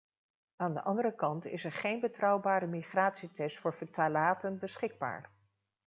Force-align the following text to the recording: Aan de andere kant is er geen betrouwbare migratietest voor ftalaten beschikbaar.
Aan 0.55 0.73
de 0.73 0.81
andere 0.81 1.15
kant 1.15 1.45
is 1.45 1.63
er 1.65 1.71
geen 1.71 1.99
betrouwbare 1.99 2.67
migratietest 2.67 3.57
voor 3.59 3.73
ftalaten 3.73 4.59
beschikbaar. 4.59 5.31